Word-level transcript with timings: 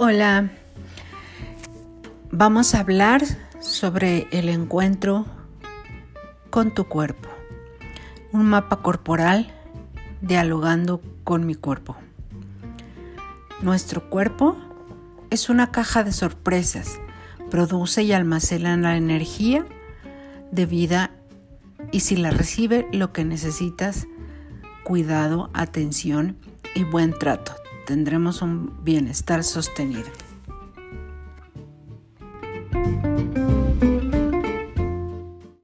Hola, 0.00 0.48
vamos 2.30 2.76
a 2.76 2.78
hablar 2.78 3.20
sobre 3.58 4.28
el 4.30 4.48
encuentro 4.48 5.26
con 6.50 6.72
tu 6.72 6.84
cuerpo, 6.84 7.28
un 8.30 8.46
mapa 8.46 8.76
corporal 8.76 9.52
dialogando 10.20 11.02
con 11.24 11.46
mi 11.46 11.56
cuerpo. 11.56 11.96
Nuestro 13.60 14.08
cuerpo 14.08 14.56
es 15.30 15.48
una 15.48 15.72
caja 15.72 16.04
de 16.04 16.12
sorpresas, 16.12 17.00
produce 17.50 18.04
y 18.04 18.12
almacena 18.12 18.76
la 18.76 18.96
energía 18.96 19.66
de 20.52 20.64
vida 20.64 21.10
y 21.90 22.00
si 22.00 22.14
la 22.14 22.30
recibe 22.30 22.86
lo 22.92 23.12
que 23.12 23.24
necesitas, 23.24 24.06
cuidado, 24.84 25.50
atención 25.54 26.36
y 26.76 26.84
buen 26.84 27.18
trato 27.18 27.52
tendremos 27.88 28.42
un 28.42 28.70
bienestar 28.84 29.42
sostenido. 29.42 30.10